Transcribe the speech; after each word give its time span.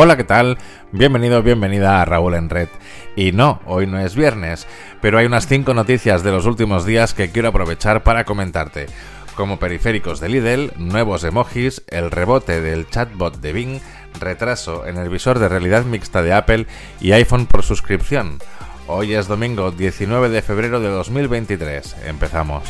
Hola, 0.00 0.16
¿qué 0.16 0.22
tal? 0.22 0.58
Bienvenido, 0.92 1.42
bienvenida 1.42 2.00
a 2.00 2.04
Raúl 2.04 2.34
en 2.34 2.50
Red. 2.50 2.68
Y 3.16 3.32
no, 3.32 3.60
hoy 3.66 3.88
no 3.88 3.98
es 3.98 4.14
viernes, 4.14 4.68
pero 5.00 5.18
hay 5.18 5.26
unas 5.26 5.48
5 5.48 5.74
noticias 5.74 6.22
de 6.22 6.30
los 6.30 6.46
últimos 6.46 6.86
días 6.86 7.14
que 7.14 7.32
quiero 7.32 7.48
aprovechar 7.48 8.04
para 8.04 8.22
comentarte. 8.22 8.86
Como 9.34 9.58
periféricos 9.58 10.20
de 10.20 10.28
Lidl, 10.28 10.72
nuevos 10.76 11.24
emojis, 11.24 11.82
el 11.88 12.12
rebote 12.12 12.60
del 12.60 12.88
chatbot 12.88 13.40
de 13.40 13.52
Bing, 13.52 13.80
retraso 14.20 14.86
en 14.86 14.98
el 14.98 15.08
visor 15.08 15.40
de 15.40 15.48
realidad 15.48 15.84
mixta 15.84 16.22
de 16.22 16.32
Apple 16.32 16.68
y 17.00 17.10
iPhone 17.10 17.46
por 17.46 17.64
suscripción. 17.64 18.38
Hoy 18.86 19.14
es 19.14 19.26
domingo 19.26 19.72
19 19.72 20.28
de 20.28 20.42
febrero 20.42 20.78
de 20.78 20.90
2023. 20.90 21.96
Empezamos. 22.06 22.62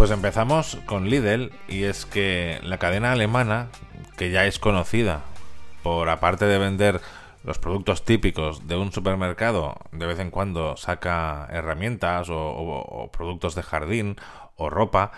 Pues 0.00 0.12
empezamos 0.12 0.78
con 0.86 1.10
Lidl 1.10 1.52
y 1.68 1.82
es 1.82 2.06
que 2.06 2.58
la 2.62 2.78
cadena 2.78 3.12
alemana, 3.12 3.68
que 4.16 4.30
ya 4.30 4.46
es 4.46 4.58
conocida 4.58 5.20
por 5.82 6.08
aparte 6.08 6.46
de 6.46 6.56
vender 6.56 7.02
los 7.44 7.58
productos 7.58 8.06
típicos 8.06 8.66
de 8.66 8.78
un 8.78 8.92
supermercado, 8.92 9.76
de 9.92 10.06
vez 10.06 10.18
en 10.18 10.30
cuando 10.30 10.78
saca 10.78 11.46
herramientas 11.50 12.28
o, 12.30 13.10
productos 13.12 13.54
de 13.54 13.62
jardín 13.62 14.16
o 14.56 14.70
ropa, 14.70 15.12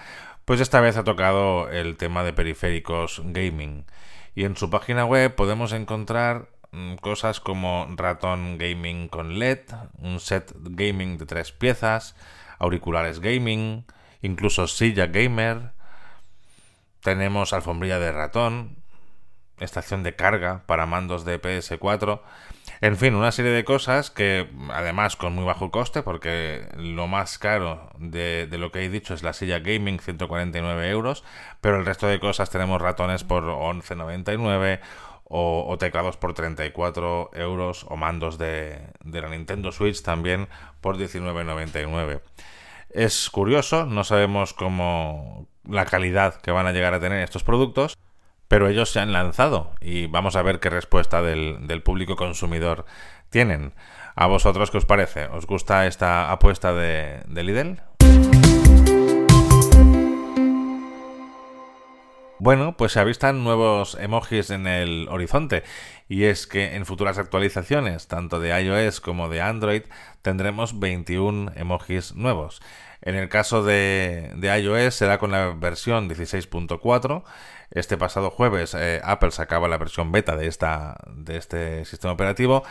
pues 0.45 0.61
esta 0.61 0.81
vez 0.81 0.97
ha 0.97 1.05
tocado 1.05 1.69
el 1.69 1.97
tema 1.97 2.25
de 2.25 2.33
periféricos 2.33 3.23
gaming. 3.27 3.87
Y 4.35 4.43
en 4.47 4.57
su 4.57 4.69
página 4.69 5.05
web 5.05 5.33
podemos 5.37 5.73
encontrar 5.73 6.49
mm, 6.73 6.97
cosas 6.97 7.39
como 7.39 7.87
ratón 7.95 8.59
gaming 8.59 9.07
con 9.07 9.39
LED, 9.39 9.61
un 9.99 10.19
set 10.19 10.53
gaming 10.57 11.19
de 11.19 11.27
tres 11.27 11.53
piezas, 11.53 12.17
auriculares 12.59 13.21
gaming, 13.21 13.85
incluso 14.23 14.67
silla 14.67 15.07
gamer, 15.07 15.73
tenemos 17.03 17.53
alfombrilla 17.53 17.99
de 17.99 18.13
ratón, 18.13 18.77
estación 19.59 20.03
de 20.03 20.17
carga 20.17 20.63
para 20.67 20.87
mandos 20.87 21.25
de 21.25 21.41
PS4, 21.41 22.21
en 22.81 22.97
fin, 22.97 23.15
una 23.15 23.31
serie 23.31 23.53
de 23.53 23.65
cosas 23.65 24.11
que 24.11 24.49
además 24.73 25.15
con 25.15 25.35
muy 25.35 25.45
bajo 25.45 25.71
coste, 25.71 26.03
porque 26.03 26.67
lo 26.77 27.07
más 27.07 27.39
caro 27.39 27.91
de, 27.99 28.49
lo 28.51 28.73
que 28.73 28.85
he 28.85 28.89
dicho 28.89 29.15
es 29.15 29.23
la 29.23 29.33
silla 29.33 29.61
gaming, 29.61 30.01
149 30.01 30.91
euros, 30.91 31.23
pero 31.61 31.79
el 31.79 31.87
resto 31.87 32.09
de 32.09 32.19
cosas 32.19 32.51
tenemos 32.51 32.83
ratones 32.83 33.23
por 33.23 33.45
11,99 33.45 34.81
o, 35.25 35.65
o, 35.69 35.79
teclados 35.79 36.17
por 36.17 36.35
34 36.35 37.31
euros 37.35 37.87
o 37.89 37.97
mandos 37.97 38.37
de, 38.37 38.81
de 39.05 39.23
la 39.23 39.29
Nintendo 39.29 39.71
Switch 39.71 40.03
también 40.03 40.49
por 40.81 40.99
19,99. 40.99 42.21
Es 42.93 43.31
curioso, 43.31 43.87
no 43.87 44.05
sabemos 44.05 44.53
cómo 44.53 45.49
la 45.65 45.87
calidad 45.87 46.41
que 46.41 46.51
van 46.51 46.67
a 46.67 46.73
llegar 46.73 46.93
a 46.93 47.01
tener 47.01 47.23
estos 47.23 47.43
productos, 47.43 47.97
pero 48.49 48.69
ellos 48.69 48.91
se 48.91 49.01
han 49.01 49.13
lanzado 49.13 49.73
y 49.81 50.09
vamos 50.09 50.37
a 50.37 50.43
ver 50.43 50.61
qué 50.61 50.69
respuesta 50.69 51.23
del, 51.23 51.83
público 51.83 52.17
consumidor 52.17 52.85
tienen. 53.31 53.73
¿A 54.15 54.27
vosotros 54.27 54.71
qué 54.71 54.77
os 54.77 54.85
parece? 54.85 55.25
¿Os 55.27 55.47
gusta 55.47 55.87
esta 55.87 56.31
apuesta 56.31 56.75
de, 56.75 57.23
de 57.27 57.43
Lidl? 57.43 57.81
Bueno, 62.43 62.77
pues 62.77 62.91
se 62.91 62.99
avistan 62.99 63.45
nuevos 63.45 63.97
emojis 64.01 64.51
en 64.51 64.67
el 64.67 65.07
horizonte 65.09 65.63
y 66.09 66.25
es 66.25 66.49
que 66.49 66.75
en 66.75 66.87
futuras 66.87 67.17
actualizaciones, 67.17 68.09
tanto 68.09 68.41
de 68.41 68.49
iOS 68.61 69.01
como 69.01 69.29
de 69.29 69.41
Android, 69.41 69.83
tendremos 70.23 70.81
21 70.81 71.53
emojis 71.55 72.17
nuevos. 72.17 72.61
En 73.01 73.15
el 73.15 73.29
caso 73.29 73.63
de, 73.63 74.33
iOS 74.43 74.93
será 74.93 75.19
con 75.19 75.31
la 75.31 75.51
versión 75.51 76.11
16.4. 76.11 77.23
Este 77.71 77.97
pasado 77.97 78.29
jueves 78.31 78.75
eh, 78.75 79.01
Apple 79.05 79.31
sacaba 79.31 79.69
la 79.69 79.79
versión 79.79 80.11
beta 80.11 80.35
de, 80.35 80.49
esta, 80.49 80.97
de 81.15 81.37
este 81.37 81.85
sistema 81.85 82.15
operativo. 82.15 82.65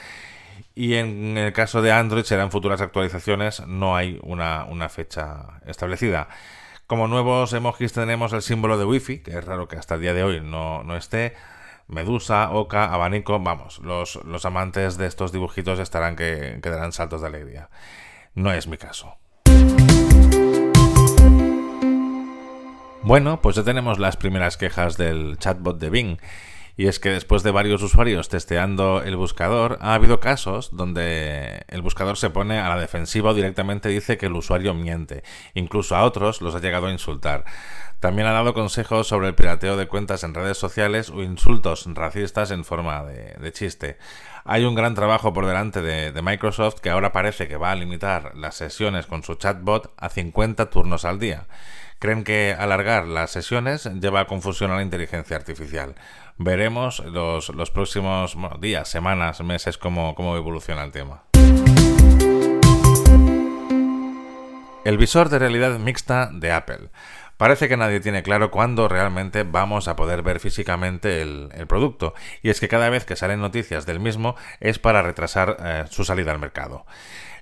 Y 0.76 0.96
en 0.96 1.38
el 1.38 1.54
caso 1.54 1.82
de 1.82 1.94
Android 1.94 2.26
serán 2.26 2.52
futuras 2.52 2.82
actualizaciones, 2.82 3.66
no 3.66 3.96
hay 3.96 4.20
una, 4.22 4.66
una 4.66 4.90
fecha 4.90 5.62
establecida. 5.66 6.28
Como 6.92 7.08
nuevos 7.08 7.54
emojis 7.54 7.94
tenemos 7.94 8.34
el 8.34 8.42
símbolo 8.42 8.78
de 8.78 8.84
Wi-Fi, 8.84 9.20
que 9.20 9.38
es 9.38 9.46
raro 9.46 9.70
que 9.70 9.78
hasta 9.78 9.96
el 9.96 10.02
día 10.02 10.14
de 10.14 10.26
hoy 10.26 10.42
no, 10.42 10.84
esté. 10.98 11.36
Medusa, 11.88 12.52
oca, 12.52 12.94
abanico, 12.94 13.40
vamos, 13.40 13.80
los, 13.80 14.20
los, 14.26 14.44
amantes 14.44 14.98
de 14.98 15.08
estos 15.08 15.32
dibujitos 15.32 15.80
estarán 15.80 16.18
que, 16.18 16.60
que 16.62 16.70
darán 16.70 16.92
saltos 16.92 17.22
de 17.22 17.28
alegría. 17.28 17.70
No 18.36 18.52
es 18.52 18.68
mi 18.68 18.76
caso. 18.76 19.16
Bueno, 23.04 23.42
pues 23.42 23.56
ya 23.56 23.64
tenemos 23.64 23.98
las 23.98 24.18
primeras 24.18 24.58
quejas 24.58 24.98
del 24.98 25.38
chatbot 25.38 25.80
de 25.80 25.90
Bing. 25.90 26.18
Y 26.78 26.88
es 26.88 27.00
que 27.00 27.10
después 27.10 27.44
de 27.44 27.52
varios 27.52 27.82
usuarios 27.84 28.30
testeando 28.30 29.04
el 29.04 29.16
buscador, 29.16 29.78
ha 29.82 29.94
habido 29.94 30.20
casos 30.20 30.70
donde 30.72 31.66
el 31.68 31.82
buscador 31.82 32.18
se 32.18 32.30
pone 32.30 32.60
a 32.60 32.70
la 32.70 32.80
defensiva 32.80 33.32
o 33.32 33.34
directamente 33.34 33.90
dice 33.90 34.18
que 34.18 34.28
el 34.28 34.36
usuario 34.36 34.74
miente. 34.74 35.24
Incluso 35.54 35.96
a 35.96 36.04
otros 36.04 36.42
los 36.42 36.56
ha 36.56 36.60
llegado 36.60 36.88
a 36.88 36.92
insultar. 36.92 37.46
También 38.02 38.28
ha 38.28 38.32
dado 38.32 38.56
consejos 38.56 39.08
sobre 39.08 39.28
el 39.28 39.36
pirateo 39.36 39.78
de 39.78 39.88
cuentas 39.88 40.24
en 40.24 40.34
redes 40.34 40.58
sociales 40.58 41.12
o 41.12 41.22
insultos 41.22 41.86
racistas 41.94 42.50
en 42.50 42.66
forma 42.66 43.04
de, 43.04 43.52
chiste. 43.52 44.00
Hay 44.44 44.66
un 44.66 44.74
gran 44.74 44.96
trabajo 44.96 45.34
por 45.34 45.46
delante 45.46 45.84
de, 45.84 46.20
Microsoft 46.20 46.80
que 46.80 46.90
ahora 46.90 47.12
parece 47.12 47.48
que 47.48 47.58
va 47.58 47.70
a 47.70 47.76
limitar 47.76 48.36
las 48.36 48.56
sesiones 48.56 49.06
con 49.06 49.22
su 49.22 49.36
chatbot 49.36 49.94
a 49.98 50.10
50 50.10 50.72
turnos 50.72 51.06
al 51.06 51.20
día. 51.20 51.46
Creen 52.02 52.24
que 52.24 52.56
alargar 52.58 53.06
las 53.06 53.30
sesiones 53.30 53.88
lleva 54.02 54.22
a 54.22 54.26
confusión 54.26 54.72
a 54.72 54.76
la 54.76 54.82
inteligencia 54.82 55.38
artificial. 55.38 55.94
Veremos 56.36 56.98
los, 56.98 57.50
los 57.50 57.70
próximos 57.70 58.36
días, 58.60 58.90
semanas, 58.90 59.42
meses 59.42 59.78
cómo, 59.78 60.16
cómo 60.16 60.36
evoluciona 60.36 60.84
el 60.84 60.92
tema. 60.92 61.22
El 64.84 64.98
visor 64.98 65.30
de 65.30 65.38
realidad 65.38 65.78
mixta 65.78 66.32
de 66.34 66.52
Apple. 66.52 66.90
Parece 67.38 67.70
que 67.70 67.78
nadie 67.78 68.00
tiene 68.00 68.24
claro 68.24 68.50
cuándo 68.50 68.88
realmente 68.88 69.44
vamos 69.44 69.88
a 69.88 69.96
poder 69.96 70.24
ver 70.24 70.40
físicamente 70.40 71.22
el, 71.22 71.50
producto, 71.68 72.16
y 72.42 72.50
es 72.50 72.60
que 72.60 72.68
cada 72.68 72.90
vez 72.90 73.06
que 73.06 73.16
salen 73.16 73.42
noticias 73.42 73.86
del 73.86 74.00
mismo 74.00 74.36
es 74.60 74.80
para 74.80 75.04
retrasar 75.04 75.58
eh, 75.60 75.86
su 75.90 76.04
salida 76.04 76.32
al 76.32 76.40
mercado. 76.40 76.86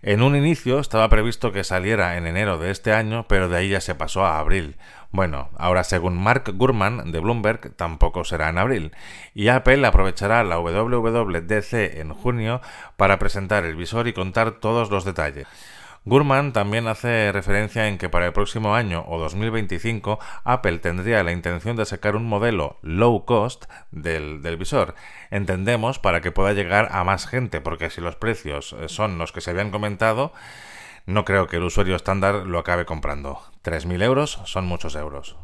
En 0.01 0.22
un 0.22 0.36
inicio 0.36 0.80
estaba 0.80 1.10
previsto 1.10 1.51
que 1.51 1.66
saliera 1.66 2.16
en 2.16 2.25
enero 2.25 2.57
de 2.57 2.72
este 2.72 2.94
año, 2.94 3.25
pero 3.28 3.50
de 3.50 3.57
ahí 3.57 3.69
ya 3.69 3.81
se 3.81 3.96
pasó 3.96 4.25
a 4.25 4.40
abril. 4.40 4.78
Bueno, 5.12 5.50
ahora 5.57 5.84
según 5.84 6.18
Mark 6.18 6.54
Gurman 6.56 7.12
de 7.12 7.19
Bloomberg 7.19 7.75
tampoco 7.75 8.24
será 8.24 8.48
en 8.48 8.60
abril, 8.60 8.92
y 9.34 9.50
Apple 9.50 9.86
aprovechará 9.86 10.44
la 10.46 10.60
WWDC 10.60 11.74
en 12.00 12.13
junio 12.13 12.62
para 12.96 13.19
presentar 13.19 13.66
el 13.66 13.75
visor 13.75 14.07
y 14.07 14.13
contar 14.13 14.51
todos 14.51 14.90
los 14.90 15.04
detalles. 15.04 15.48
Gurman 16.09 16.53
también 16.53 16.88
hace 16.88 17.31
referencia 17.31 17.88
en 17.88 18.00
que 18.00 18.09
para 18.09 18.25
el 18.25 18.33
próximo 18.33 18.73
año 18.73 19.06
o 19.07 19.19
2025 19.19 20.17
Apple 20.44 20.79
tendría 20.79 21.23
la 21.23 21.31
intención 21.31 21.75
de 21.75 21.85
sacar 21.85 22.15
un 22.15 22.25
modelo 22.25 22.77
low 22.81 23.25
cost 23.25 23.65
del, 23.91 24.41
del 24.41 24.57
visor. 24.57 24.95
Entendemos 25.29 26.00
para 26.00 26.21
que 26.21 26.31
pueda 26.31 26.53
llegar 26.53 26.89
a 26.94 27.03
más 27.03 27.27
gente, 27.27 27.61
porque 27.61 27.91
si 27.91 28.01
los 28.01 28.15
precios 28.15 28.73
eh, 28.73 28.89
son 28.89 29.19
los 29.19 29.31
que 29.31 29.41
se 29.41 29.51
habían 29.51 29.69
comentado, 29.69 30.33
no 31.06 31.25
creo 31.25 31.45
que 31.45 31.57
el 31.57 31.63
usuario 31.63 31.95
estándar 31.95 32.47
lo 32.47 32.57
acabe 32.57 32.85
comprando. 32.85 33.44
3.000 33.63 34.01
euros 34.01 34.41
son 34.45 34.65
muchos 34.65 34.95
euros. 34.95 35.38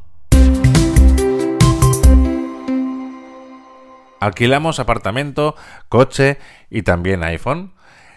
Alquilamos 4.19 4.79
apartamento, 4.79 5.55
coche 5.89 6.39
y 6.71 6.81
también 6.81 7.23
iPhone. 7.23 7.75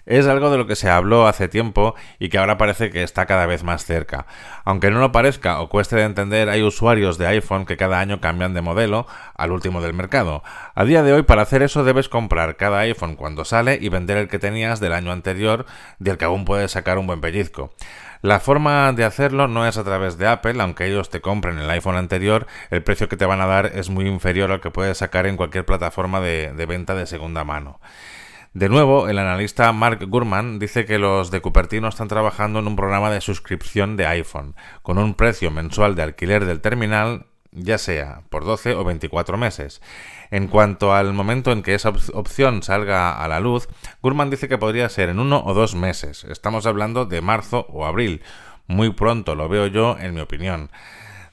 Es 0.08 0.26
algo 0.26 0.48
de 0.48 0.56
lo 0.56 0.66
que 0.66 0.74
se 0.74 0.88
habló 0.88 1.26
hace 1.26 1.48
tiempo 1.48 1.94
y 2.18 2.30
que 2.30 2.38
ahora 2.38 2.56
parece 2.56 2.90
que 2.90 3.02
está 3.02 3.26
cada 3.26 3.44
vez 3.44 3.62
más 3.62 3.84
cerca. 3.84 4.24
Aunque 4.64 4.90
no 4.90 5.00
lo 5.00 5.12
parezca 5.12 5.60
o 5.60 5.68
cueste 5.68 5.96
de 5.96 6.04
entender, 6.04 6.48
hay 6.48 6.62
usuarios 6.62 7.18
de 7.18 7.26
iPhone 7.26 7.66
que 7.66 7.76
cada 7.76 8.00
año 8.00 8.18
cambian 8.18 8.54
de 8.54 8.62
modelo 8.62 9.06
al 9.36 9.52
último 9.52 9.82
del 9.82 9.92
mercado. 9.92 10.42
A 10.74 10.84
día 10.86 11.02
de 11.02 11.12
hoy, 11.12 11.24
para 11.24 11.42
hacer 11.42 11.62
eso 11.62 11.84
debes 11.84 12.08
comprar 12.08 12.56
cada 12.56 12.78
iPhone 12.78 13.16
cuando 13.16 13.44
sale 13.44 13.78
y 13.78 13.90
vender 13.90 14.16
el 14.16 14.28
que 14.28 14.38
tenías 14.38 14.80
del 14.80 14.94
año 14.94 15.12
anterior, 15.12 15.66
del 15.98 16.16
que 16.16 16.24
aún 16.24 16.46
puedes 16.46 16.70
sacar 16.70 16.96
un 16.96 17.06
buen 17.06 17.20
pellizco. 17.20 17.74
La 18.22 18.40
forma 18.40 18.90
de 18.94 19.04
hacerlo 19.04 19.46
no 19.46 19.66
es 19.66 19.76
a 19.76 19.84
través 19.84 20.16
de 20.16 20.26
Apple, 20.26 20.56
aunque 20.62 20.86
ellos 20.86 21.10
te 21.10 21.20
compren 21.20 21.58
el 21.58 21.68
iPhone 21.68 21.96
anterior, 21.96 22.46
el 22.70 22.82
precio 22.82 23.10
que 23.10 23.18
te 23.18 23.26
van 23.26 23.42
a 23.42 23.46
dar 23.46 23.66
es 23.66 23.90
muy 23.90 24.06
inferior 24.06 24.52
al 24.52 24.62
que 24.62 24.70
puedes 24.70 24.96
sacar 24.96 25.26
en 25.26 25.36
cualquier 25.36 25.66
plataforma 25.66 26.22
de, 26.22 26.54
de 26.54 26.64
venta 26.66 26.94
de 26.94 27.04
segunda 27.04 27.44
mano. 27.44 27.78
De 28.54 28.68
nuevo, 28.68 29.08
el 29.08 29.18
analista 29.18 29.72
Mark 29.72 30.04
Gurman 30.08 30.58
dice 30.58 30.84
que 30.84 30.98
los 30.98 31.30
de 31.30 31.40
Cupertino 31.40 31.88
están 31.88 32.08
trabajando 32.08 32.58
en 32.58 32.66
un 32.66 32.76
programa 32.76 33.10
de 33.10 33.20
suscripción 33.20 33.96
de 33.96 34.06
iPhone, 34.06 34.56
con 34.82 34.98
un 34.98 35.14
precio 35.14 35.50
mensual 35.50 35.94
de 35.94 36.02
alquiler 36.02 36.44
del 36.44 36.60
terminal 36.60 37.26
ya 37.52 37.78
sea 37.78 38.22
por 38.30 38.44
12 38.44 38.74
o 38.74 38.84
24 38.84 39.36
meses. 39.36 39.80
En 40.30 40.48
cuanto 40.48 40.94
al 40.94 41.12
momento 41.12 41.52
en 41.52 41.62
que 41.62 41.74
esa 41.74 41.92
opción 42.12 42.62
salga 42.62 43.12
a 43.12 43.28
la 43.28 43.40
luz, 43.40 43.68
Gurman 44.02 44.30
dice 44.30 44.48
que 44.48 44.58
podría 44.58 44.88
ser 44.88 45.08
en 45.08 45.18
uno 45.18 45.42
o 45.44 45.54
dos 45.54 45.74
meses. 45.74 46.24
Estamos 46.24 46.66
hablando 46.66 47.06
de 47.06 47.20
marzo 47.20 47.66
o 47.70 47.86
abril. 47.86 48.22
Muy 48.66 48.92
pronto 48.92 49.34
lo 49.34 49.48
veo 49.48 49.66
yo, 49.66 49.96
en 49.98 50.14
mi 50.14 50.20
opinión. 50.20 50.70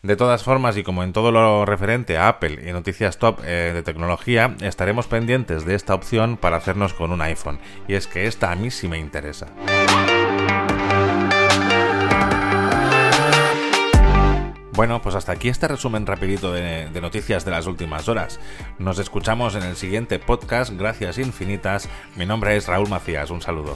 De 0.05 0.15
todas 0.15 0.43
formas, 0.43 0.77
y 0.77 0.83
como 0.83 1.03
en 1.03 1.13
todo 1.13 1.31
lo 1.31 1.65
referente 1.65 2.15
a 2.15 2.27
Apple 2.27 2.59
y 2.63 2.71
noticias 2.71 3.17
top 3.17 3.39
eh, 3.43 3.71
de 3.73 3.81
tecnología, 3.81 4.55
estaremos 4.61 5.07
pendientes 5.07 5.65
de 5.65 5.73
esta 5.73 5.95
opción 5.95 6.37
para 6.37 6.57
hacernos 6.57 6.93
con 6.93 7.11
un 7.11 7.23
iPhone. 7.23 7.57
Y 7.87 7.95
es 7.95 8.05
que 8.05 8.27
esta 8.27 8.51
a 8.51 8.55
mí 8.55 8.69
sí 8.69 8.87
me 8.87 8.99
interesa. 8.99 9.47
Bueno, 14.73 15.01
pues 15.01 15.15
hasta 15.15 15.31
aquí 15.31 15.49
este 15.49 15.67
resumen 15.67 16.05
rapidito 16.05 16.53
de, 16.53 16.87
de, 16.87 17.01
noticias 17.01 17.43
de 17.43 17.49
las 17.49 17.65
últimas 17.65 18.07
horas. 18.07 18.39
Nos 18.77 18.99
escuchamos 18.99 19.55
en 19.55 19.63
el 19.63 19.75
siguiente 19.75 20.19
podcast. 20.19 20.71
Gracias 20.77 21.17
infinitas. 21.17 21.89
Mi 22.15 22.27
nombre 22.27 22.55
es 22.55 22.67
Raúl 22.67 22.89
Macías. 22.89 23.31
Un 23.31 23.41
saludo. 23.41 23.75